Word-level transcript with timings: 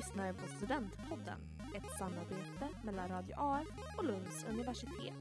lyssnar 0.00 0.32
på 0.32 0.48
Studentpodden, 0.48 1.40
ett 1.74 1.98
samarbete 1.98 2.68
mellan 2.84 3.08
Radio 3.08 3.34
AF 3.38 3.68
och 3.98 4.04
Lunds 4.04 4.44
universitet. 4.44 5.14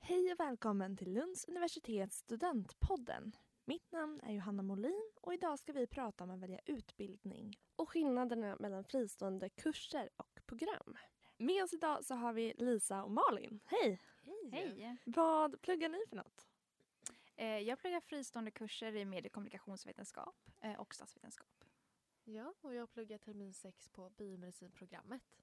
Hej 0.00 0.32
och 0.32 0.40
välkommen 0.40 0.96
till 0.96 1.12
Lunds 1.12 1.44
universitets 1.48 2.16
Studentpodden. 2.16 3.32
Mitt 3.64 3.92
namn 3.92 4.20
är 4.22 4.32
Johanna 4.32 4.62
Molin 4.62 5.12
och 5.22 5.34
idag 5.34 5.58
ska 5.58 5.72
vi 5.72 5.86
prata 5.86 6.24
om 6.24 6.30
att 6.30 6.40
välja 6.40 6.60
utbildning 6.66 7.58
och 7.76 7.88
skillnaderna 7.88 8.56
mellan 8.60 8.84
fristående 8.84 9.48
kurser 9.48 10.08
och 10.16 10.40
program. 10.46 10.96
Med 11.36 11.64
oss 11.64 11.72
idag 11.72 12.04
så 12.04 12.14
har 12.14 12.32
vi 12.32 12.54
Lisa 12.56 13.04
och 13.04 13.12
Malin. 13.12 13.60
Hej! 13.64 14.00
Hej! 14.52 14.96
Vad 15.04 15.62
pluggar 15.62 15.88
ni 15.88 15.98
för 16.08 16.16
något? 16.16 16.51
Eh, 17.42 17.58
Jag 17.58 17.78
pluggar 17.78 18.00
fristående 18.00 18.50
kurser 18.50 18.96
i 18.96 19.04
medie 19.04 19.28
och 19.28 19.32
kommunikationsvetenskap 19.32 20.50
eh, 20.60 20.80
och 20.80 20.94
statsvetenskap. 20.94 21.64
Ja, 22.24 22.54
och 22.60 22.74
jag 22.74 22.90
pluggar 22.90 23.18
termin 23.18 23.54
6 23.54 23.88
på 23.88 24.10
biomedicinprogrammet. 24.10 25.38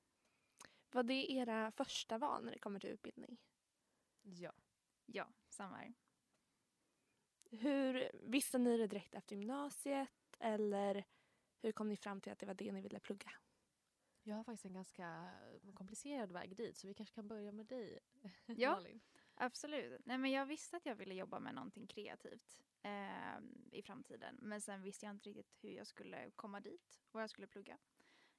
Var 0.92 1.04
det 1.04 1.32
era 1.32 1.72
första 1.72 2.18
val 2.18 2.46
när 2.46 2.52
det 2.52 2.60
kommer 2.60 2.80
till 2.80 2.90
utbildning? 2.90 3.38
Ja. 4.22 4.54
Ja, 5.06 5.28
samma 5.50 5.76
här. 5.76 5.94
Hur, 7.50 8.12
visste 8.14 8.58
ni 8.58 8.78
det 8.78 8.88
direkt 8.88 9.16
efter 9.16 9.36
gymnasiet 9.36 10.38
eller 10.40 11.04
hur 11.62 11.72
kom 11.72 11.90
ni 11.90 11.98
fram 11.98 12.22
till 12.22 12.32
att 12.32 12.40
det 12.40 12.46
var 12.46 12.54
det 12.54 12.72
ni 12.72 12.82
ville 12.82 13.00
plugga? 13.00 13.32
Jag 14.24 14.36
har 14.36 14.44
faktiskt 14.44 14.66
en 14.66 14.74
ganska 14.74 15.32
komplicerad 15.74 16.32
väg 16.32 16.56
dit 16.56 16.78
så 16.78 16.88
vi 16.88 16.94
kanske 16.94 17.16
kan 17.16 17.28
börja 17.28 17.52
med 17.52 17.66
dig, 17.66 18.00
Ja. 18.46 18.72
Malin. 18.72 19.02
Absolut. 19.42 20.06
Nej, 20.06 20.18
men 20.18 20.32
jag 20.32 20.46
visste 20.46 20.78
att 20.78 20.86
jag 20.86 20.96
ville 20.96 21.14
jobba 21.14 21.40
med 21.40 21.56
någonting 21.56 21.88
kreativt 21.88 22.62
eh, 22.82 23.40
i 23.72 23.82
framtiden. 23.82 24.38
Men 24.42 24.62
sen 24.62 24.82
visste 24.82 25.06
jag 25.06 25.16
inte 25.16 25.30
riktigt 25.30 25.64
hur 25.64 25.70
jag 25.70 25.88
skulle 25.88 26.32
komma 26.36 26.60
dit, 26.60 27.00
vad 27.12 27.24
jag 27.24 27.30
skulle 27.30 27.48
plugga. 27.48 27.78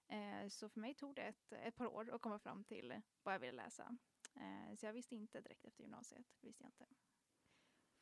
Eh, 0.09 0.49
så 0.49 0.69
för 0.69 0.81
mig 0.81 0.95
tog 0.95 1.15
det 1.15 1.23
ett, 1.23 1.53
ett 1.53 1.77
par 1.77 1.87
år 1.87 2.15
att 2.15 2.21
komma 2.21 2.39
fram 2.39 2.65
till 2.65 3.01
vad 3.23 3.35
jag 3.35 3.39
ville 3.39 3.53
läsa. 3.53 3.97
Eh, 4.37 4.75
så 4.77 4.87
jag 4.87 4.93
visste 4.93 5.17
inte 5.17 5.41
direkt 5.41 5.65
efter 5.65 5.83
gymnasiet. 5.83 6.27
Visste 6.41 6.65
jag 6.65 6.69
inte. 6.69 6.87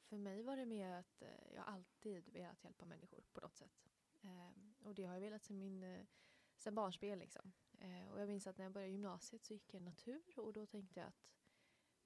För 0.08 0.16
mig 0.18 0.42
var 0.42 0.56
det 0.56 0.66
mer 0.66 0.92
att 0.92 1.22
eh, 1.22 1.54
jag 1.54 1.64
alltid 1.66 2.28
velat 2.28 2.64
hjälpa 2.64 2.84
människor 2.84 3.24
på 3.32 3.40
något 3.40 3.56
sätt. 3.56 3.88
Eh, 4.22 4.86
och 4.86 4.94
det 4.94 5.04
har 5.04 5.14
jag 5.14 5.20
velat 5.20 5.44
sen, 5.44 5.58
min, 5.58 5.82
eh, 5.82 6.06
sen 6.56 6.74
barnsben. 6.74 7.18
Liksom. 7.18 7.52
Eh, 7.78 8.08
och 8.08 8.20
jag 8.20 8.28
minns 8.28 8.46
att 8.46 8.58
när 8.58 8.64
jag 8.64 8.72
började 8.72 8.92
gymnasiet 8.92 9.44
så 9.44 9.52
gick 9.52 9.74
jag 9.74 9.82
natur 9.82 10.38
och 10.38 10.52
då 10.52 10.66
tänkte 10.66 11.00
jag 11.00 11.08
att 11.08 11.28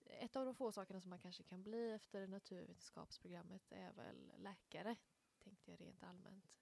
ett 0.07 0.37
av 0.37 0.45
de 0.47 0.55
få 0.55 0.73
sakerna 0.73 1.01
som 1.01 1.11
man 1.11 1.19
kanske 1.19 1.43
kan 1.43 1.63
bli 1.63 1.93
efter 1.93 2.27
naturvetenskapsprogrammet 2.27 3.73
är 3.73 3.93
väl 3.93 4.33
läkare, 4.37 4.97
tänkte 5.39 5.71
jag 5.71 5.81
rent 5.81 6.03
allmänt. 6.03 6.53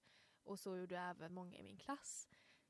Och 0.43 0.59
så 0.59 0.77
gjorde 0.77 0.99
även 0.99 1.35
många 1.35 1.59
i 1.59 1.63
min 1.63 1.79
klass. 1.79 2.29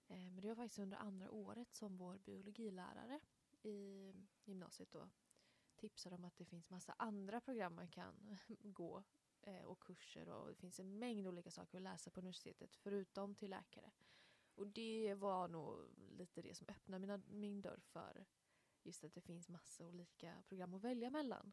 Eh, 0.08 0.30
men 0.30 0.40
det 0.40 0.48
var 0.48 0.54
faktiskt 0.54 0.78
under 0.78 0.96
andra 0.96 1.30
året 1.30 1.74
som 1.74 1.96
vår 1.96 2.18
biologilärare 2.18 3.20
i 3.62 4.12
gymnasiet 4.44 4.90
då 4.90 5.08
tipsade 5.76 6.14
om 6.14 6.24
att 6.24 6.36
det 6.36 6.44
finns 6.44 6.70
massa 6.70 6.94
andra 6.98 7.40
program 7.40 7.74
man 7.74 7.88
kan 7.88 8.38
gå 8.62 9.02
eh, 9.42 9.64
och 9.64 9.82
kurser 9.82 10.28
och 10.28 10.48
det 10.48 10.54
finns 10.54 10.80
en 10.80 10.98
mängd 10.98 11.26
olika 11.26 11.50
saker 11.50 11.78
att 11.78 11.82
läsa 11.82 12.10
på 12.10 12.20
universitetet 12.20 12.76
förutom 12.76 13.34
till 13.34 13.50
läkare. 13.50 13.90
Och 14.54 14.66
det 14.66 15.14
var 15.14 15.48
nog 15.48 15.90
lite 15.96 16.42
det 16.42 16.54
som 16.54 16.68
öppnade 16.68 17.00
mina, 17.00 17.22
min 17.28 17.60
dörr 17.60 17.80
för 17.80 18.26
just 18.82 19.04
att 19.04 19.14
det 19.14 19.20
finns 19.20 19.48
massa 19.48 19.86
olika 19.86 20.42
program 20.48 20.74
att 20.74 20.84
välja 20.84 21.10
mellan. 21.10 21.52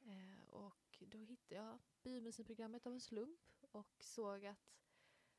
Eh, 0.00 0.48
och 0.48 1.02
då 1.06 1.18
hittade 1.18 1.54
jag 1.54 1.78
biomedicinprogrammet 2.02 2.86
av 2.86 2.92
en 2.92 3.00
slump 3.00 3.40
och 3.70 4.04
såg 4.04 4.46
att 4.46 4.74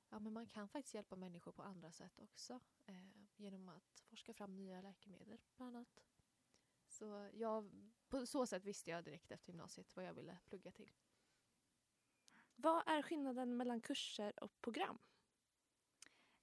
ja, 0.09 0.20
men 0.20 0.34
man 0.34 0.48
kan 0.48 0.68
faktiskt 0.68 0.96
hjälpa 0.96 1.16
människor 1.16 1.52
på 1.52 1.64
andra 1.64 1.92
sätt 1.92 2.20
också 2.20 2.59
eh, 2.85 3.24
genom 3.35 3.69
att 3.69 4.03
forska 4.06 4.34
fram 4.34 4.56
nya 4.56 4.81
läkemedel 4.81 5.40
bland 5.56 5.75
annat. 5.75 6.00
Så 6.88 7.30
jag, 7.34 7.72
på 8.09 8.25
så 8.25 8.46
sätt 8.46 8.66
visste 8.66 8.91
jag 8.91 9.03
direkt 9.03 9.31
efter 9.31 9.52
gymnasiet 9.52 9.96
vad 9.96 10.06
jag 10.06 10.14
ville 10.14 10.38
plugga 10.46 10.72
till. 10.72 10.91
Vad 12.56 12.88
är 12.88 13.02
skillnaden 13.02 13.58
mellan 13.58 13.81
kurser 13.81 14.44
och 14.44 14.62
program? 14.62 14.97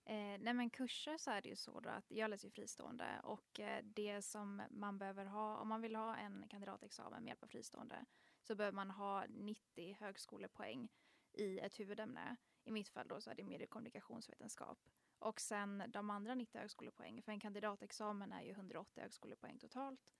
Eh, 0.05 0.39
nej 0.41 0.55
men 0.55 0.71
kurser 0.71 1.17
så 1.17 1.31
är 1.31 1.43
det 1.43 1.49
ju 1.49 1.57
så 1.57 1.81
då 1.81 1.91
att 1.91 2.11
jag 2.11 2.31
läser 2.31 2.49
ju 2.49 2.51
fristående 2.51 3.21
och 3.25 3.61
eh, 3.61 3.85
det 3.85 4.23
som 4.23 4.63
man 4.71 4.99
behöver 4.99 5.25
ha, 5.25 5.57
om 5.57 5.69
man 5.69 5.81
vill 5.81 5.97
ha 5.97 6.17
en 6.17 6.49
kandidatexamen 6.49 7.23
med 7.23 7.31
hjälp 7.31 7.43
av 7.43 7.47
fristående 7.47 8.05
så 8.43 8.55
behöver 8.55 8.77
man 8.77 8.91
ha 8.91 9.25
90 9.29 9.97
högskolepoäng 10.01 10.89
i 11.33 11.59
ett 11.59 11.81
huvudämne. 11.81 12.37
I 12.65 12.71
mitt 12.71 12.89
fall 12.89 13.09
då 13.09 13.21
så 13.21 13.31
är 13.31 13.35
det 13.35 13.45
medie 13.45 13.67
och 13.67 13.71
kommunikationsvetenskap. 13.71 14.79
Och 15.19 15.41
sen 15.41 15.85
de 15.89 16.11
andra 16.11 16.35
90 16.35 16.59
högskolepoäng, 16.59 17.23
för 17.23 17.33
en 17.33 17.41
kandidatexamen 17.41 18.33
är 18.33 18.43
ju 18.43 18.51
180 18.51 19.03
högskolepoäng 19.03 19.59
totalt. 19.59 20.15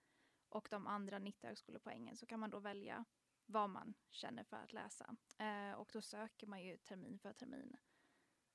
Och 0.49 0.67
de 0.71 0.87
andra 0.87 1.19
90 1.19 1.47
högskolepoängen 1.47 2.17
så 2.17 2.25
kan 2.25 2.39
man 2.39 2.49
då 2.49 2.59
välja 2.59 3.05
vad 3.45 3.69
man 3.69 3.93
känner 4.11 4.43
för 4.43 4.57
att 4.57 4.73
läsa. 4.73 5.15
Eh, 5.37 5.71
och 5.71 5.89
då 5.93 6.01
söker 6.01 6.47
man 6.47 6.63
ju 6.63 6.77
termin 6.77 7.19
för 7.19 7.33
termin. 7.33 7.77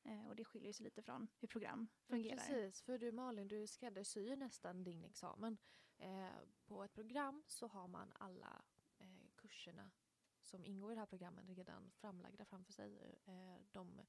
Eh, 0.02 0.26
och 0.28 0.36
det 0.36 0.44
skiljer 0.44 0.72
sig 0.72 0.84
lite 0.84 1.02
från 1.02 1.28
hur 1.40 1.48
program 1.48 1.88
fungerar. 2.06 2.36
Precis, 2.36 2.82
för 2.82 2.98
du 2.98 3.12
Malin, 3.12 3.48
du 3.48 3.66
skräddarsyr 3.66 4.36
nästan 4.36 4.84
din 4.84 5.04
examen. 5.04 5.58
Eh, 5.98 6.38
på 6.66 6.84
ett 6.84 6.94
program 6.94 7.44
så 7.46 7.66
har 7.66 7.88
man 7.88 8.12
alla 8.14 8.62
eh, 8.98 9.28
kurserna 9.36 9.90
som 10.42 10.64
ingår 10.64 10.92
i 10.92 10.94
det 10.94 11.00
här 11.00 11.06
programmet 11.06 11.48
redan 11.48 11.90
framlagda 11.90 12.44
framför 12.44 12.72
sig. 12.72 13.18
Eh, 13.24 13.56
de, 13.72 14.00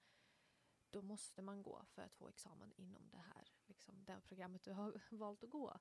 då 0.90 1.02
måste 1.02 1.42
man 1.42 1.64
gå 1.64 1.86
för 1.86 2.02
att 2.02 2.14
få 2.14 2.30
examen 2.30 2.74
inom 2.76 3.10
det 3.10 3.18
här 3.18 3.54
liksom, 3.66 4.06
det 4.06 4.14
här 4.14 4.20
programmet 4.20 4.64
du 4.64 4.72
har 4.72 5.02
valt 5.18 5.44
att 5.44 5.50
gå. 5.50 5.80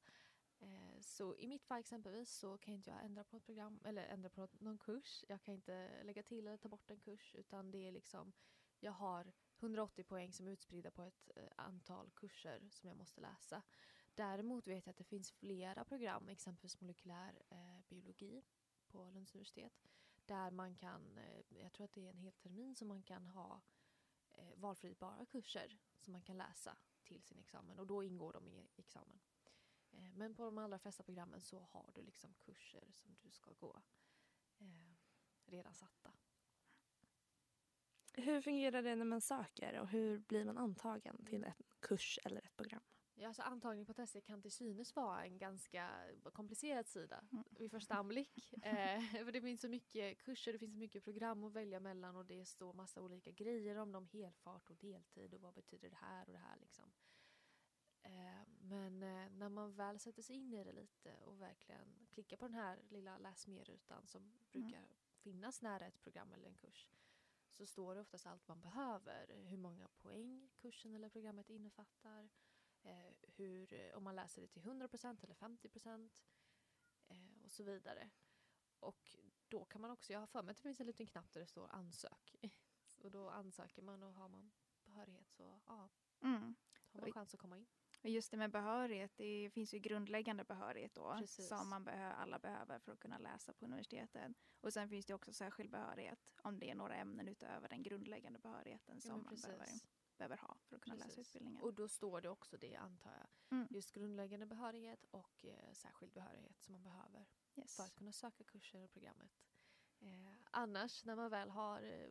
Så 1.00 1.36
i 1.36 1.46
mitt 1.46 1.64
fall 1.64 1.80
exempelvis 1.80 2.30
så 2.30 2.58
kan 2.58 2.74
inte 2.74 2.90
jag 2.90 3.04
ändra 3.04 3.24
på 3.24 3.36
ett 3.36 3.44
program 3.44 3.80
eller 3.84 4.06
ändra 4.06 4.30
på 4.30 4.48
någon 4.58 4.78
kurs. 4.78 5.24
Jag 5.28 5.42
kan 5.42 5.54
inte 5.54 6.02
lägga 6.02 6.22
till 6.22 6.46
eller 6.46 6.56
ta 6.56 6.68
bort 6.68 6.90
en 6.90 7.00
kurs 7.00 7.34
utan 7.34 7.70
det 7.70 7.88
är 7.88 7.92
liksom 7.92 8.32
jag 8.80 8.92
har 8.92 9.32
180 9.60 10.04
poäng 10.04 10.32
som 10.32 10.46
är 10.46 10.50
utspridda 10.50 10.90
på 10.90 11.02
ett 11.02 11.30
eh, 11.36 11.48
antal 11.56 12.10
kurser 12.10 12.60
som 12.70 12.88
jag 12.88 12.96
måste 12.96 13.20
läsa. 13.20 13.62
Däremot 14.14 14.66
vet 14.66 14.86
jag 14.86 14.90
att 14.90 14.96
det 14.96 15.04
finns 15.04 15.30
flera 15.30 15.84
program, 15.84 16.28
exempelvis 16.28 16.80
molekylär 16.80 17.42
eh, 17.48 17.80
biologi 17.88 18.42
på 18.88 19.10
Lunds 19.10 19.34
universitet, 19.34 19.88
där 20.26 20.50
man 20.50 20.74
kan, 20.74 21.18
eh, 21.18 21.58
jag 21.62 21.72
tror 21.72 21.84
att 21.84 21.92
det 21.92 22.06
är 22.06 22.10
en 22.10 22.18
hel 22.18 22.32
termin 22.32 22.74
som 22.74 22.88
man 22.88 23.02
kan 23.02 23.26
ha 23.26 23.60
eh, 24.30 24.54
valfribara 24.56 25.26
kurser 25.26 25.78
som 25.98 26.12
man 26.12 26.22
kan 26.22 26.36
läsa 26.36 26.76
till 27.04 27.22
sin 27.22 27.38
examen 27.38 27.78
och 27.78 27.86
då 27.86 28.02
ingår 28.02 28.32
de 28.32 28.48
i 28.48 28.68
examen. 28.76 29.20
Eh, 29.90 30.12
men 30.14 30.34
på 30.34 30.44
de 30.44 30.58
allra 30.58 30.78
flesta 30.78 31.02
programmen 31.02 31.40
så 31.40 31.60
har 31.60 31.90
du 31.94 32.02
liksom 32.02 32.34
kurser 32.34 32.88
som 32.92 33.16
du 33.20 33.30
ska 33.30 33.52
gå 33.52 33.82
eh, 34.58 34.94
redan 35.46 35.74
satta. 35.74 36.12
Hur 38.18 38.40
fungerar 38.40 38.82
det 38.82 38.96
när 38.96 39.04
man 39.04 39.20
söker 39.20 39.80
och 39.80 39.88
hur 39.88 40.18
blir 40.18 40.44
man 40.44 40.58
antagen 40.58 41.24
till 41.24 41.44
en 41.44 41.52
kurs 41.80 42.18
eller 42.24 42.42
ett 42.42 42.56
program? 42.56 42.82
Ja, 43.14 43.28
alltså 43.28 43.42
antagning 43.42 43.86
på 43.86 43.94
tester 43.94 44.20
kan 44.20 44.42
till 44.42 44.52
synes 44.52 44.96
vara 44.96 45.24
en 45.24 45.38
ganska 45.38 45.90
komplicerad 46.32 46.88
sida 46.88 47.24
vid 47.50 47.70
första 47.70 47.94
anblick. 47.94 48.54
Eh, 48.62 49.24
för 49.24 49.32
det 49.32 49.40
finns 49.40 49.60
så 49.60 49.68
mycket 49.68 50.18
kurser, 50.18 50.52
det 50.52 50.58
finns 50.58 50.72
så 50.72 50.78
mycket 50.78 51.04
program 51.04 51.44
att 51.44 51.52
välja 51.52 51.80
mellan 51.80 52.16
och 52.16 52.26
det 52.26 52.44
står 52.44 52.72
massa 52.72 53.02
olika 53.02 53.30
grejer 53.30 53.76
om 53.76 53.92
dem, 53.92 54.06
helfart 54.06 54.70
och 54.70 54.76
deltid 54.76 55.34
och 55.34 55.40
vad 55.40 55.54
betyder 55.54 55.90
det 55.90 55.96
här 55.96 56.26
och 56.26 56.32
det 56.32 56.38
här 56.38 56.56
liksom. 56.60 56.92
Eh, 58.02 58.42
men 58.60 59.02
eh, 59.02 59.30
när 59.30 59.48
man 59.48 59.74
väl 59.74 59.98
sätter 59.98 60.22
sig 60.22 60.36
in 60.36 60.54
i 60.54 60.64
det 60.64 60.72
lite 60.72 61.14
och 61.24 61.40
verkligen 61.40 62.06
klickar 62.10 62.36
på 62.36 62.46
den 62.46 62.54
här 62.54 62.82
lilla 62.88 63.18
läs 63.18 63.46
mer-rutan 63.46 64.06
som 64.06 64.32
brukar 64.52 64.88
finnas 65.18 65.62
nära 65.62 65.86
ett 65.86 66.00
program 66.02 66.32
eller 66.32 66.48
en 66.48 66.56
kurs 66.56 66.88
så 67.50 67.66
står 67.66 67.94
det 67.94 68.00
oftast 68.00 68.26
allt 68.26 68.48
man 68.48 68.60
behöver. 68.60 69.26
Hur 69.46 69.56
många 69.56 69.88
poäng 69.88 70.50
kursen 70.56 70.94
eller 70.94 71.08
programmet 71.08 71.50
innefattar. 71.50 72.28
Eh, 72.82 73.12
hur, 73.22 73.72
eh, 73.72 73.94
om 73.96 74.04
man 74.04 74.16
läser 74.16 74.42
det 74.42 74.48
till 74.48 74.62
100% 74.62 75.24
eller 75.24 75.34
50% 75.34 76.24
eh, 77.08 77.44
och 77.44 77.52
så 77.52 77.62
vidare. 77.62 78.10
Och 78.80 79.16
då 79.48 79.64
kan 79.64 79.80
man 79.80 79.90
också, 79.90 80.12
jag 80.12 80.20
har 80.20 80.26
för 80.26 80.42
mig 80.42 80.50
att 80.50 80.56
det 80.56 80.62
finns 80.62 80.80
en 80.80 80.86
liten 80.86 81.06
knapp 81.06 81.32
där 81.32 81.40
det 81.40 81.46
står 81.46 81.68
ansök. 81.70 82.36
och 82.98 83.10
då 83.10 83.30
ansöker 83.30 83.82
man 83.82 84.02
och 84.02 84.14
har 84.14 84.28
man 84.28 84.52
behörighet 84.84 85.30
så 85.30 85.60
ja, 85.66 85.88
Mm. 86.20 86.54
har 86.92 87.00
man 87.00 87.12
chans 87.12 87.34
att 87.34 87.40
komma 87.40 87.58
in. 87.58 87.66
Just 88.02 88.30
det 88.30 88.36
med 88.36 88.50
behörighet, 88.50 89.12
det 89.16 89.50
finns 89.54 89.74
ju 89.74 89.78
grundläggande 89.78 90.44
behörighet 90.44 90.94
då 90.94 91.14
Precis. 91.18 91.48
som 91.48 91.68
man 91.68 91.84
behö- 91.88 92.14
alla 92.14 92.38
behöver 92.38 92.78
för 92.78 92.92
att 92.92 92.98
kunna 93.00 93.18
läsa 93.18 93.52
på 93.52 93.64
universitetet. 93.64 94.32
Och 94.60 94.72
sen 94.72 94.88
finns 94.88 95.06
det 95.06 95.14
också 95.14 95.32
särskild 95.32 95.70
behörighet 95.70 96.18
om 96.42 96.58
det 96.58 96.70
är 96.70 96.74
några 96.74 96.94
ämnen 96.94 97.28
utöver 97.28 97.68
den 97.68 97.82
grundläggande 97.82 98.38
behörigheten 98.38 99.00
som 99.00 99.10
men 99.16 99.24
man 99.24 99.34
behöver, 99.36 99.66
behöver 100.16 100.36
ha 100.36 100.56
för 100.64 100.76
att 100.76 100.82
kunna 100.82 100.94
läsa 100.96 101.08
Precis. 101.08 101.28
utbildningen. 101.28 101.62
Och 101.62 101.74
då 101.74 101.88
står 101.88 102.20
det 102.20 102.28
också 102.28 102.56
det 102.56 102.76
antar 102.76 103.12
jag. 103.12 103.56
Mm. 103.58 103.68
Just 103.70 103.92
grundläggande 103.92 104.46
behörighet 104.46 105.04
och 105.10 105.44
eh, 105.44 105.72
särskild 105.72 106.12
behörighet 106.12 106.60
som 106.62 106.72
man 106.72 106.82
behöver 106.82 107.26
Yes. 107.56 107.76
för 107.76 107.82
att 107.82 107.94
kunna 107.94 108.12
söka 108.12 108.44
kurser 108.44 108.82
och 108.84 108.90
programmet. 108.90 109.30
Eh, 110.00 110.34
annars 110.50 111.04
när 111.04 111.16
man 111.16 111.30
väl 111.30 111.50
har 111.50 111.82
eh, 111.82 112.08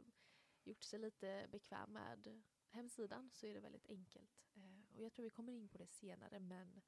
gjort 0.64 0.84
sig 0.84 1.00
lite 1.00 1.48
bekväm 1.52 1.94
med 1.94 2.44
hemsidan 2.70 3.30
så 3.34 3.46
är 3.46 3.54
det 3.54 3.60
väldigt 3.60 3.88
enkelt. 3.90 4.46
Eh, 4.56 4.77
och 4.98 5.04
jag 5.04 5.14
tror 5.14 5.24
vi 5.24 5.30
kommer 5.30 5.54
in 5.54 5.70
på 5.70 5.78
det 5.78 5.88
senare 5.88 6.40
men 6.40 6.82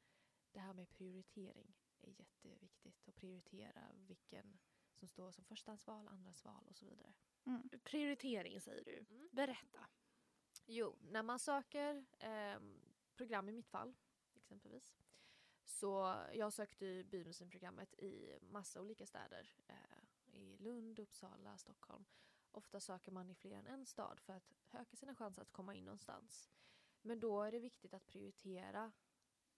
det 0.51 0.59
här 0.59 0.73
med 0.73 0.89
prioritering 0.89 1.75
är 2.01 2.09
jätteviktigt. 2.09 3.07
Att 3.07 3.15
prioritera 3.15 3.91
vilken 3.95 4.59
som 4.93 5.07
står 5.07 5.31
som 5.31 5.45
förstahandsval, 5.45 6.07
andrahandsval 6.07 6.67
och 6.67 6.75
så 6.75 6.85
vidare. 6.85 7.13
Mm. 7.45 7.69
Prioritering 7.83 8.61
säger 8.61 8.83
du. 8.83 9.05
Mm. 9.09 9.29
Berätta. 9.31 9.89
Jo, 10.65 10.95
när 11.01 11.23
man 11.23 11.39
söker 11.39 12.05
eh, 12.19 12.59
program 13.15 13.49
i 13.49 13.51
mitt 13.51 13.67
fall 13.67 13.95
exempelvis. 14.35 14.95
Så 15.65 16.15
jag 16.33 16.53
sökte 16.53 17.03
biomusikprogrammet 17.03 17.93
i 17.93 18.37
massa 18.41 18.81
olika 18.81 19.05
städer. 19.05 19.53
Eh, 19.67 20.35
I 20.39 20.57
Lund, 20.57 20.99
Uppsala, 20.99 21.57
Stockholm. 21.57 22.05
Ofta 22.51 22.79
söker 22.79 23.11
man 23.11 23.29
i 23.29 23.35
fler 23.35 23.57
än 23.57 23.67
en 23.67 23.85
stad 23.85 24.19
för 24.19 24.33
att 24.33 24.53
öka 24.71 24.95
sina 24.95 25.15
chanser 25.15 25.41
att 25.41 25.51
komma 25.51 25.75
in 25.75 25.85
någonstans. 25.85 26.49
Men 27.01 27.19
då 27.19 27.41
är 27.41 27.51
det 27.51 27.59
viktigt 27.59 27.93
att 27.93 28.07
prioritera 28.07 28.91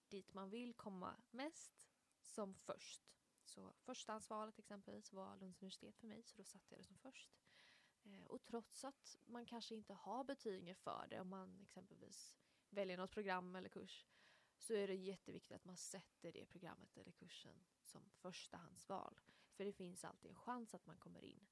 dit 0.08 0.34
man 0.34 0.50
vill 0.50 0.74
komma 0.74 1.16
mest 1.30 1.88
som 2.22 2.54
först. 2.54 3.12
Så 3.44 3.72
förstahandsvalet 3.78 4.58
exempelvis 4.58 5.12
var 5.12 5.36
Lunds 5.36 5.62
universitet 5.62 5.96
för 5.96 6.06
mig 6.06 6.22
så 6.22 6.36
då 6.36 6.44
satte 6.44 6.74
jag 6.74 6.80
det 6.80 6.84
som 6.84 6.98
först. 6.98 7.30
Eh, 8.04 8.24
och 8.26 8.42
trots 8.42 8.84
att 8.84 9.18
man 9.26 9.46
kanske 9.46 9.74
inte 9.74 9.94
har 9.94 10.24
betygen 10.24 10.76
för 10.76 11.06
det 11.10 11.20
om 11.20 11.28
man 11.28 11.60
exempelvis 11.60 12.36
väljer 12.70 12.96
något 12.96 13.10
program 13.10 13.56
eller 13.56 13.68
kurs 13.68 14.06
så 14.58 14.74
är 14.74 14.88
det 14.88 14.94
jätteviktigt 14.94 15.56
att 15.56 15.64
man 15.64 15.76
sätter 15.76 16.32
det 16.32 16.46
programmet 16.46 16.96
eller 16.96 17.12
kursen 17.12 17.64
som 17.82 18.10
förstahandsval. 18.10 19.20
För 19.52 19.64
det 19.64 19.72
finns 19.72 20.04
alltid 20.04 20.30
en 20.30 20.36
chans 20.36 20.74
att 20.74 20.86
man 20.86 20.98
kommer 20.98 21.24
in. 21.24 21.46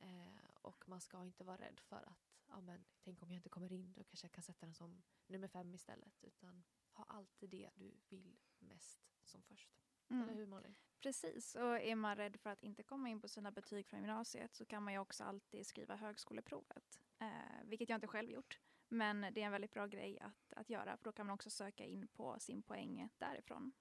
Eh, 0.00 0.50
och 0.54 0.88
man 0.88 1.00
ska 1.00 1.24
inte 1.24 1.44
vara 1.44 1.56
rädd 1.56 1.80
för 1.80 2.02
att, 2.08 2.33
ja 2.48 2.60
men 2.60 2.84
tänk 3.00 3.22
om 3.22 3.30
jag 3.30 3.38
inte 3.38 3.48
kommer 3.48 3.72
in, 3.72 3.92
då 3.92 4.04
kanske 4.04 4.24
jag 4.24 4.32
kan 4.32 4.42
sätta 4.42 4.66
den 4.66 4.74
som 4.74 5.02
nummer 5.26 5.48
fem 5.48 5.74
istället. 5.74 6.24
Utan 6.24 6.64
ha 6.92 7.04
alltid 7.04 7.50
det 7.50 7.70
du 7.74 7.94
vill 8.08 8.36
mest 8.58 9.00
som 9.24 9.42
först. 9.42 9.70
Mm. 10.08 10.22
Eller 10.22 10.34
hur 10.34 10.46
Malin? 10.46 10.74
Precis, 11.00 11.54
och 11.54 11.80
är 11.80 11.94
man 11.94 12.16
rädd 12.16 12.40
för 12.40 12.50
att 12.50 12.62
inte 12.62 12.82
komma 12.82 13.08
in 13.08 13.20
på 13.20 13.28
sina 13.28 13.50
betyg 13.50 13.86
från 13.86 14.00
gymnasiet 14.00 14.54
så 14.54 14.64
kan 14.66 14.82
man 14.82 14.92
ju 14.92 14.98
också 14.98 15.24
alltid 15.24 15.66
skriva 15.66 15.96
högskoleprovet. 15.96 17.00
Eh, 17.18 17.64
vilket 17.64 17.88
jag 17.88 17.96
inte 17.96 18.06
själv 18.06 18.30
gjort. 18.30 18.60
Men 18.88 19.20
det 19.20 19.40
är 19.42 19.46
en 19.46 19.52
väldigt 19.52 19.72
bra 19.72 19.86
grej 19.86 20.20
att, 20.20 20.52
att 20.52 20.70
göra 20.70 20.96
för 20.96 21.04
då 21.04 21.12
kan 21.12 21.26
man 21.26 21.34
också 21.34 21.50
söka 21.50 21.84
in 21.84 22.08
på 22.08 22.38
sin 22.38 22.62
poäng 22.62 23.08
därifrån. 23.18 23.72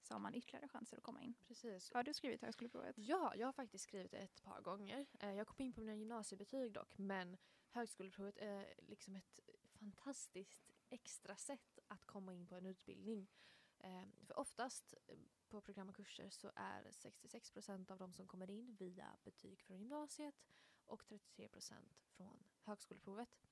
Så 0.00 0.14
har 0.14 0.18
man 0.18 0.34
ytterligare 0.34 0.68
chanser 0.68 0.96
att 0.96 1.02
komma 1.02 1.22
in. 1.22 1.34
Precis. 1.46 1.92
Har 1.92 2.02
du 2.02 2.14
skrivit 2.14 2.42
högskoleprovet? 2.42 2.98
Ja, 2.98 3.32
jag 3.36 3.46
har 3.46 3.52
faktiskt 3.52 3.84
skrivit 3.84 4.10
det 4.10 4.18
ett 4.18 4.42
par 4.42 4.60
gånger. 4.60 5.06
Eh, 5.20 5.32
Jag 5.32 5.46
kom 5.46 5.64
in 5.64 5.72
på 5.72 5.80
mina 5.80 5.94
gymnasiebetyg 5.94 6.72
dock, 6.72 6.98
men 6.98 7.36
högskoleprovet 7.72 8.38
är 8.38 8.74
liksom 8.78 9.16
ett 9.16 9.40
fantastiskt 9.78 10.72
extra 10.88 11.36
sätt 11.36 11.78
att 11.88 12.04
komma 12.04 12.34
in 12.34 12.46
på 12.46 12.54
en 12.54 12.66
utbildning. 12.66 13.28
Ehm, 13.78 14.12
för 14.26 14.38
oftast 14.38 14.94
eh, 15.06 15.18
på 15.48 15.60
program 15.60 15.88
och 15.88 15.96
kurser 15.96 16.30
så 16.30 16.52
är 16.54 16.90
66 16.92 17.50
procent 17.50 17.90
av 17.90 17.98
de 17.98 18.12
som 18.12 18.26
kommer 18.26 18.50
in 18.50 18.76
via 18.76 19.16
betyg 19.24 19.62
från 19.62 19.78
gymnasiet 19.78 20.42
och 20.86 21.04
33 21.04 21.48
procent 21.48 22.00
från 22.10 22.44
högskoleprovet. 22.62 23.42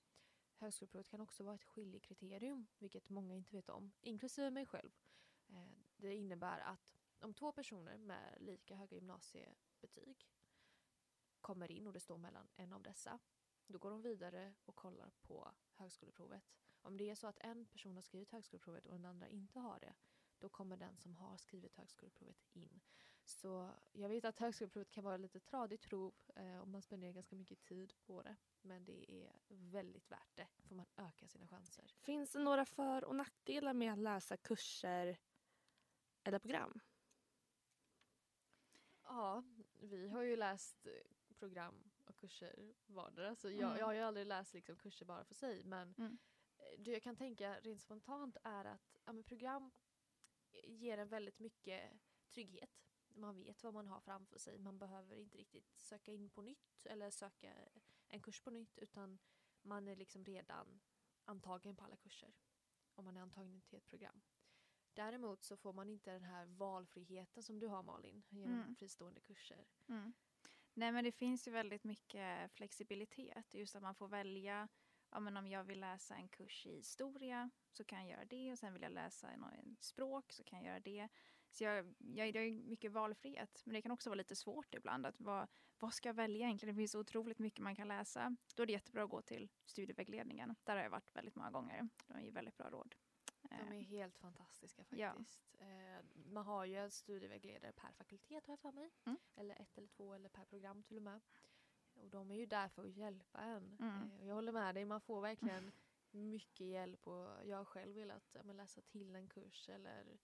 Högskoleprovet 0.57 1.09
kan 1.09 1.21
också 1.21 1.45
vara 1.45 1.55
ett 1.55 1.65
skiljekriterium, 1.65 2.67
vilket 2.79 3.09
många 3.09 3.35
inte 3.35 3.57
vet 3.57 3.69
om, 3.69 3.93
inklusive 4.01 4.51
mig 4.51 4.67
själv. 4.67 4.91
Ehm, 5.49 5.85
det 5.97 6.15
innebär 6.15 6.61
att 6.61 6.97
om 7.21 7.35
två 7.35 7.53
personer 7.53 7.99
med 7.99 8.37
lika 8.41 8.77
höga 8.77 8.97
gymnasiebetyg 8.97 10.31
kommer 11.41 11.71
in 11.71 11.87
och 11.87 11.93
det 11.93 12.01
står 12.01 12.19
mellan 12.19 12.49
en 12.57 12.73
av 12.73 12.83
dessa, 12.83 13.19
då 13.73 13.79
går 13.79 13.91
de 13.91 14.03
vidare 14.03 14.55
och 14.65 14.77
kollar 14.77 15.11
på 15.23 15.53
högskoleprovet. 15.75 16.43
Om 16.83 16.97
det 16.97 17.11
är 17.11 17.15
så 17.15 17.27
att 17.27 17.39
en 17.39 17.67
person 17.67 17.95
har 17.95 18.03
skrivit 18.03 18.31
högskoleprovet 18.31 18.87
och 18.87 18.93
den 18.93 19.05
andra 19.05 19.29
inte 19.29 19.61
har 19.61 19.81
det, 19.81 19.95
då 20.39 20.49
kommer 20.49 20.77
den 20.77 20.97
som 20.97 21.17
har 21.17 21.37
skrivit 21.37 21.77
högskoleprovet 21.77 22.47
in. 22.53 22.81
Så 23.25 23.71
jag 23.93 24.09
vet 24.09 24.25
att 24.25 24.39
högskoleprovet 24.39 24.91
kan 24.91 25.05
vara 25.05 25.17
lite 25.17 25.41
tradigt 25.41 25.83
prov 25.83 26.15
eh, 26.37 26.59
och 26.59 26.69
man 26.69 26.83
spenderar 26.83 27.13
ganska 27.13 27.37
mycket 27.37 27.61
tid 27.61 27.95
på 28.07 28.23
det. 28.23 28.37
Men 28.63 28.85
det 28.85 29.13
är 29.13 29.33
väldigt 29.49 30.11
värt 30.11 30.37
det, 30.37 30.49
för 30.59 30.75
man 30.75 30.87
ökar 30.97 31.27
sina 31.27 31.49
chanser. 31.49 31.95
Finns 31.99 32.33
det 32.33 32.39
några 32.39 32.65
för 32.65 33.05
och 33.05 33.17
nackdelar 33.17 33.73
med 33.73 33.93
att 33.93 33.99
läsa 33.99 34.37
kurser 34.37 35.19
eller 36.23 36.39
program? 36.39 36.81
Ja, 39.03 39.45
vi 39.73 40.09
har 40.09 40.23
ju 40.23 40.37
läst 40.37 40.87
program 41.39 41.90
och 42.11 42.17
kurser 42.21 42.75
vardera. 42.87 43.37
Så 43.37 43.51
jag, 43.51 43.62
Mm. 43.69 43.79
jag 43.79 43.87
har 43.87 43.93
ju 43.93 44.01
aldrig 44.01 44.27
läst 44.27 44.55
liksom 44.55 44.77
kurser 44.77 45.07
bara 45.07 45.25
för 45.25 45.35
sig. 45.35 45.65
Men 45.65 45.95
Mm. 45.99 46.19
eh, 46.59 46.79
det 46.81 46.91
jag 46.93 47.03
kan 47.03 47.17
tänka 47.17 47.61
rent 47.61 47.83
spontant 47.83 48.37
är 48.43 48.65
att 48.65 48.97
ja, 49.05 49.12
men 49.12 49.25
program 49.25 49.71
ger 50.65 50.99
en 50.99 51.09
väldigt 51.09 51.39
mycket 51.39 51.93
trygghet. 52.31 52.71
Man 53.09 53.37
vet 53.37 53.62
vad 53.62 53.75
man 53.75 53.89
har 53.89 54.01
framför 54.01 54.39
sig. 54.39 54.59
Man 54.59 54.79
behöver 54.79 55.17
inte 55.17 55.39
riktigt 55.39 55.79
söka 55.79 56.12
in 56.12 56.31
på 56.31 56.43
nytt 56.43 56.87
eller 56.87 57.11
söka 57.11 57.53
en 58.09 58.21
kurs 58.23 58.41
på 58.41 58.51
nytt. 58.51 58.79
Utan 58.79 59.19
man 59.62 59.89
är 59.89 59.97
liksom 59.97 60.25
redan 60.25 60.81
antagen 61.25 61.77
på 61.77 61.85
alla 61.85 61.97
kurser. 61.97 62.35
Om 62.95 63.05
man 63.05 63.17
är 63.17 63.21
antagen 63.21 63.61
till 63.61 63.79
ett 63.79 63.87
program. 63.87 64.21
Däremot 64.93 65.43
så 65.43 65.57
får 65.57 65.73
man 65.73 65.89
inte 65.89 66.12
den 66.12 66.25
här 66.25 66.47
valfriheten 66.47 67.43
som 67.43 67.59
du 67.61 67.67
har 67.67 67.83
Malin 67.83 68.23
genom 68.29 68.55
Mm. 68.61 68.77
fristående 68.77 69.21
kurser. 69.21 69.67
Mm. 69.89 70.12
Nej 70.75 70.93
men 70.93 71.05
det 71.05 71.13
finns 71.13 71.49
ju 71.49 71.53
väldigt 71.53 71.85
mycket 71.85 72.53
flexibilitet. 72.53 73.55
Just 73.55 73.77
att 73.77 73.83
man 73.83 73.95
får 73.95 74.09
välja 74.09 74.69
ja, 75.11 75.21
men 75.21 75.37
om 75.37 75.47
jag 75.47 75.65
vill 75.65 75.81
läsa 75.81 76.15
en 76.15 76.29
kurs 76.29 76.67
i 76.67 76.77
historia 76.77 77.51
så 77.73 77.85
kan 77.85 77.99
jag 77.99 78.09
göra 78.09 78.25
det 78.25 78.53
och 78.53 78.59
sen 78.59 78.73
vill 78.73 78.83
jag 78.83 78.93
läsa 78.93 79.31
en, 79.31 79.77
språk 79.81 80.33
så 80.33 80.45
kan 80.45 80.59
jag 80.59 80.69
göra 80.69 80.81
det. 80.81 81.09
Så 81.51 81.65
jag, 81.65 81.95
jag, 81.99 82.33
det 82.33 82.39
är 82.39 82.51
mycket 82.51 82.93
valfrihet 82.93 83.63
men 83.65 83.75
det 83.75 83.83
kan 83.83 83.93
också 83.93 84.11
vara 84.11 84.17
lite 84.19 84.37
svårt 84.37 84.75
ibland 84.75 85.07
att 85.07 85.21
vad, 85.21 85.49
vad 85.79 85.95
ska 85.95 86.09
jag 86.09 86.15
välja 86.15 86.47
egentligen? 86.47 86.75
Det 86.75 86.81
finns 86.81 86.93
så 86.93 87.01
otroligt 87.01 87.39
mycket 87.39 87.61
man 87.61 87.77
kan 87.77 87.89
läsa. 87.89 88.37
Då 88.55 88.63
är 88.63 88.67
det 88.67 88.73
jättebra 88.73 89.05
att 89.05 89.11
gå 89.11 89.23
till 89.23 89.49
studievägledningen. 89.67 90.57
Där 90.65 90.77
har 90.77 90.83
jag 90.83 90.91
varit 90.91 91.17
väldigt 91.17 91.35
många 91.35 91.51
gånger. 91.51 91.89
De 92.07 92.21
ger 92.23 92.33
väldigt 92.33 92.57
bra 92.57 92.71
råd. 92.71 92.95
De 93.50 93.56
Eh, 93.56 93.76
är 93.79 93.81
helt 93.82 94.17
fantastiska 94.19 94.85
Ja. 94.91 95.08
faktiskt. 95.14 95.55
Eh, 95.58 96.05
man 96.32 96.44
har 96.47 96.64
ju 96.64 96.76
en 96.76 96.91
studievägledare 96.91 97.73
per 97.73 97.93
fakultet 97.93 98.47
har 98.47 98.52
jag 98.52 98.58
för 98.61 98.73
mig. 98.73 98.91
Mm. 99.05 99.19
Eller 99.37 99.61
ett 99.62 99.79
eller 99.79 99.88
två 99.88 100.14
eller 100.14 100.29
per 100.29 100.44
program 100.44 100.82
till 100.82 100.97
och 100.97 101.02
med. 101.02 101.20
Och 101.94 102.08
de 102.08 102.31
är 102.31 102.35
ju 102.37 102.47
där 102.47 102.69
för 102.69 102.85
att 102.85 102.97
hjälpa 102.97 103.40
en. 103.40 103.76
Mm. 103.80 104.11
Eh, 104.21 104.26
jag 104.26 104.35
håller 104.35 104.52
med 104.52 104.75
dig, 104.75 104.85
man 104.85 105.00
får 105.00 105.21
verkligen 105.21 105.73
mycket 106.11 106.66
hjälp. 106.66 107.07
Och 107.07 107.47
jag 107.47 107.57
har 107.57 107.64
själv 107.64 107.95
velat 107.95 108.28
ja, 108.33 108.42
men 108.42 108.57
läsa 108.57 108.80
till 108.83 109.16
en 109.16 109.28
kurs 109.28 109.69
eller 109.69 110.19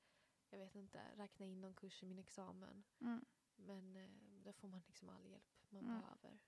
jag 0.50 0.58
vet 0.58 0.74
inte, 0.74 1.02
räkna 1.16 1.46
in 1.46 1.60
någon 1.60 1.74
kurs 1.74 2.02
i 2.02 2.06
min 2.06 2.18
examen. 2.18 2.84
mm. 3.00 3.24
Men 3.56 3.96
eh, 3.96 4.08
där 4.44 4.52
får 4.52 4.68
man 4.68 4.80
liksom 4.86 5.08
all 5.08 5.26
hjälp 5.26 5.44
man 5.68 5.84
Mm. 5.84 6.00
behöver. 6.00 6.38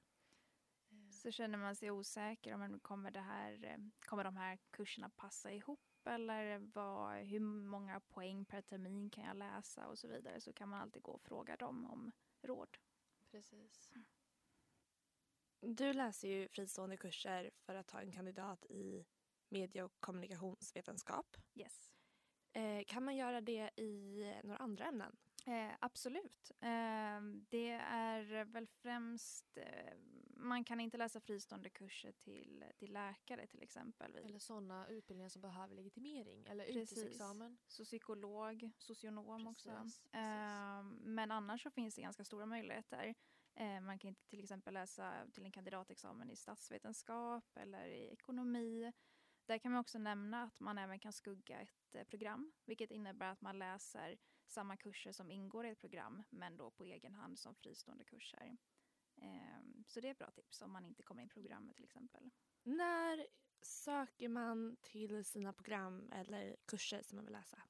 Eh, 0.90 1.10
Så 1.10 1.30
känner 1.30 1.58
man 1.58 1.76
sig 1.76 1.90
osäker 1.90 2.54
om 2.54 2.80
kommer, 2.80 3.10
det 3.10 3.20
här, 3.20 3.64
eh, 3.64 3.78
kommer 4.00 4.24
de 4.24 4.36
här 4.36 4.58
kurserna 4.70 5.10
passa 5.10 5.52
ihop 5.52 5.80
eller 6.08 6.58
vad, 6.58 7.16
hur 7.16 7.40
många 7.40 8.00
poäng 8.00 8.44
per 8.44 8.62
termin 8.62 9.10
kan 9.10 9.24
jag 9.24 9.36
läsa 9.36 9.86
och 9.86 9.98
så 9.98 10.08
vidare 10.08 10.40
så 10.40 10.52
kan 10.52 10.68
man 10.68 10.80
alltid 10.80 11.02
gå 11.02 11.12
och 11.12 11.22
fråga 11.22 11.56
dem 11.56 11.86
om 11.86 12.12
råd. 12.42 12.76
precis. 13.30 13.90
Du 15.60 15.92
läser 15.92 16.28
ju 16.28 16.48
fristående 16.48 16.96
kurser 16.96 17.50
för 17.56 17.74
att 17.74 17.86
ta 17.86 18.00
en 18.00 18.12
kandidat 18.12 18.64
i 18.64 19.06
medie 19.48 19.82
och 19.82 20.00
kommunikationsvetenskap. 20.00 21.36
Yes. 21.54 21.92
Eh, 22.52 22.84
kan 22.86 23.04
man 23.04 23.16
göra 23.16 23.40
det 23.40 23.70
i 23.76 24.40
några 24.44 24.58
andra 24.58 24.84
ämnen? 24.84 25.16
Eh, 25.48 25.74
absolut. 25.80 26.50
Eh, 26.60 27.20
det 27.48 27.70
är 27.88 28.44
väl 28.44 28.66
främst, 28.66 29.56
eh, 29.56 29.94
man 30.36 30.64
kan 30.64 30.80
inte 30.80 30.98
läsa 30.98 31.20
fristående 31.20 31.70
kurser 31.70 32.12
till, 32.12 32.64
till 32.76 32.92
läkare 32.92 33.46
till 33.46 33.62
exempel. 33.62 34.16
Eller 34.16 34.38
sådana 34.38 34.88
utbildningar 34.88 35.28
som 35.28 35.42
behöver 35.42 35.74
legitimering 35.74 36.46
eller 36.46 36.64
Precis. 36.64 36.98
yrkesexamen. 36.98 37.58
Så 37.66 37.84
psykolog, 37.84 38.70
socionom 38.78 39.46
också. 39.46 39.68
Precis, 39.68 40.00
precis. 40.00 40.14
Eh, 40.14 40.82
men 41.00 41.30
annars 41.30 41.62
så 41.62 41.70
finns 41.70 41.94
det 41.94 42.02
ganska 42.02 42.24
stora 42.24 42.46
möjligheter. 42.46 43.14
Eh, 43.54 43.80
man 43.80 43.98
kan 43.98 44.14
till 44.14 44.42
exempel 44.42 44.74
läsa 44.74 45.26
till 45.32 45.44
en 45.44 45.52
kandidatexamen 45.52 46.30
i 46.30 46.36
statsvetenskap 46.36 47.56
eller 47.56 47.86
i 47.86 48.08
ekonomi. 48.12 48.92
Där 49.46 49.58
kan 49.58 49.72
man 49.72 49.80
också 49.80 49.98
nämna 49.98 50.42
att 50.42 50.60
man 50.60 50.78
även 50.78 50.98
kan 50.98 51.12
skugga 51.12 51.60
ett 51.60 51.94
eh, 51.94 52.04
program, 52.04 52.52
vilket 52.64 52.90
innebär 52.90 53.30
att 53.30 53.40
man 53.40 53.58
läser 53.58 54.18
samma 54.50 54.76
kurser 54.76 55.12
som 55.12 55.30
ingår 55.30 55.66
i 55.66 55.70
ett 55.70 55.78
program, 55.78 56.24
men 56.30 56.56
då 56.56 56.70
på 56.70 56.84
egen 56.84 57.14
hand 57.14 57.38
som 57.38 57.54
fristående 57.54 58.04
kurser. 58.04 58.56
Eh, 59.16 59.60
så 59.86 60.00
det 60.00 60.08
är 60.08 60.12
ett 60.12 60.18
bra 60.18 60.30
tips 60.30 60.62
om 60.62 60.72
man 60.72 60.84
inte 60.84 61.02
kommer 61.02 61.22
in 61.22 61.28
i 61.28 61.30
programmet 61.30 61.76
till 61.76 61.84
exempel. 61.84 62.30
När 62.62 63.26
söker 63.62 64.28
man 64.28 64.76
till 64.82 65.24
sina 65.24 65.52
program 65.52 66.12
eller 66.12 66.56
kurser 66.66 67.02
som 67.02 67.16
man 67.16 67.24
vill 67.24 67.32
läsa? 67.32 67.62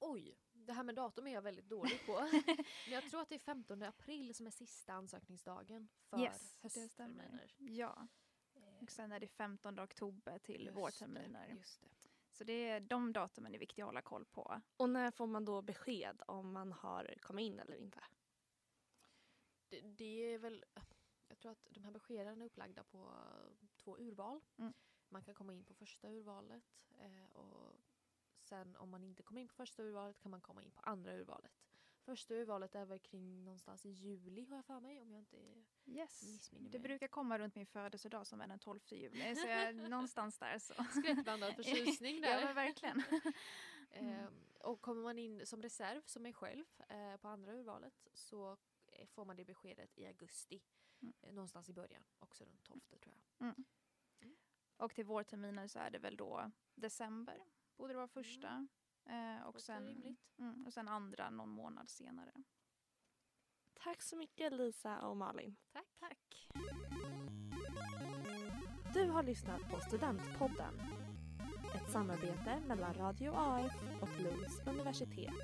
Oj, 0.00 0.38
det 0.52 0.72
här 0.72 0.82
med 0.82 0.94
datum 0.94 1.26
är 1.26 1.32
jag 1.32 1.42
väldigt 1.42 1.68
dålig 1.68 2.06
på. 2.06 2.12
Men 2.86 2.94
jag 2.94 3.10
tror 3.10 3.20
att 3.20 3.28
det 3.28 3.34
är 3.34 3.38
15 3.38 3.82
april 3.82 4.34
som 4.34 4.46
är 4.46 4.50
sista 4.50 4.92
ansökningsdagen 4.92 5.88
för 6.10 6.20
Yes, 6.20 6.58
det 6.60 6.80
höstterminer. 6.80 7.54
Ja, 7.58 8.08
och 8.80 8.90
sen 8.90 9.12
är 9.12 9.20
det 9.20 9.28
15 9.28 9.80
oktober 9.80 10.38
till 10.38 10.64
Just 10.64 10.76
vårterminer. 10.76 11.48
Det, 11.48 11.54
just 11.54 11.80
det. 11.80 12.07
Så 12.38 12.44
det 12.44 12.68
är, 12.68 12.80
de 12.80 13.12
datumen 13.12 13.54
är 13.54 13.58
viktiga 13.58 13.84
att 13.84 13.88
hålla 13.88 14.02
koll 14.02 14.24
på. 14.24 14.60
Och 14.76 14.90
när 14.90 15.10
får 15.10 15.26
man 15.26 15.44
då 15.44 15.62
besked 15.62 16.22
om 16.26 16.52
man 16.52 16.72
har 16.72 17.14
kommit 17.20 17.42
in 17.42 17.58
eller 17.58 17.76
inte? 17.76 18.00
det. 19.68 19.80
Det 19.80 20.34
är 20.34 20.38
väl, 20.38 20.64
jag 21.28 21.38
tror 21.38 21.52
att 21.52 21.66
de 21.70 21.84
här 21.84 21.90
beskeden 21.90 22.42
är 22.42 22.46
upplagda 22.46 22.84
på 22.84 23.14
två 23.76 23.98
urval. 23.98 24.40
Mm. 24.58 24.72
Man 25.08 25.22
kan 25.22 25.34
komma 25.34 25.52
in 25.52 25.64
på 25.64 25.74
första 25.74 26.08
urvalet 26.08 26.64
eh, 26.98 27.30
och 27.32 27.76
sen 28.40 28.76
om 28.76 28.90
man 28.90 29.04
inte 29.04 29.22
kommer 29.22 29.40
in 29.40 29.48
på 29.48 29.54
första 29.54 29.82
urvalet 29.82 30.18
kan 30.18 30.30
man 30.30 30.40
komma 30.40 30.62
in 30.62 30.70
på 30.70 30.80
andra 30.80 31.14
urvalet. 31.14 31.67
Första 32.08 32.34
urvalet 32.34 32.74
är 32.74 32.84
väl 32.84 32.98
kring 32.98 33.44
någonstans 33.44 33.86
i 33.86 33.88
juli 33.90 34.44
har 34.44 34.56
jag 34.56 34.64
för 34.64 34.80
mig 34.80 35.00
om 35.00 35.10
jag 35.12 35.20
inte 35.20 35.36
Yes. 35.86 36.22
missminner 36.22 36.70
Det 36.70 36.78
mig. 36.78 36.88
brukar 36.88 37.08
komma 37.08 37.38
runt 37.38 37.54
min 37.54 37.66
födelsedag 37.66 38.26
som 38.26 38.40
är 38.40 38.46
den 38.48 38.58
12 38.58 38.80
juli. 38.90 39.36
Så 39.36 39.46
jag, 39.48 39.74
någonstans 39.90 40.38
där 40.38 40.58
så. 40.58 40.74
Skräckblandad 41.00 41.54
förtjusning 41.56 42.20
ja 42.22 42.28
där. 42.28 42.44
men 42.44 42.54
verkligen. 42.54 43.02
Eh, 43.90 44.26
och 44.60 44.80
kommer 44.80 45.02
man 45.02 45.18
in 45.18 45.46
som 45.46 45.62
reserv 45.62 46.02
som 46.06 46.22
mig 46.22 46.32
själv 46.32 46.64
eh, 46.88 47.16
på 47.16 47.28
andra 47.28 47.52
urvalet 47.52 47.94
så 48.12 48.56
eh, 48.86 49.06
får 49.06 49.24
man 49.24 49.36
det 49.36 49.44
beskedet 49.44 49.98
i 49.98 50.06
augusti. 50.06 50.60
Mm. 51.02 51.14
Eh, 51.22 51.32
någonstans 51.32 51.68
i 51.68 51.72
början, 51.72 52.04
också 52.18 52.44
runt 52.44 52.64
12 52.64 52.80
tror 52.80 53.14
jag. 53.38 53.54
Och 54.76 54.94
till 54.94 55.04
vårterminer 55.04 55.66
så 55.68 55.78
är 55.78 55.90
det 55.90 55.98
väl 55.98 56.16
då 56.16 56.50
december. 56.74 57.44
Borde 57.76 57.92
det 57.92 57.96
vara 57.96 58.08
första. 58.08 58.66
Eh, 59.08 59.46
och, 59.46 59.60
sen, 59.60 60.16
mm, 60.38 60.66
och 60.66 60.72
sen 60.72 60.88
andra 60.88 61.30
någon 61.30 61.48
månad 61.48 61.90
senare. 61.90 62.32
Tack 63.74 64.02
så 64.02 64.16
mycket 64.16 64.52
Lisa 64.52 64.98
och 64.98 65.16
Malin. 65.16 65.56
Tack. 65.72 65.86
Tack. 66.00 66.48
Du 68.94 69.10
har 69.10 69.22
lyssnat 69.22 69.60
på 69.70 69.80
Studentpodden. 69.80 70.80
Ett 71.74 71.92
samarbete 71.92 72.62
mellan 72.66 72.94
Radio 72.94 73.32
AF 73.36 73.72
och 74.00 74.20
Lunds 74.20 74.66
universitet. 74.66 75.34